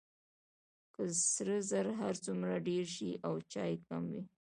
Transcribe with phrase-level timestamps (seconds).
[0.93, 1.03] که
[1.33, 4.23] سره زر هر څومره ډیر شي او چای کم وي.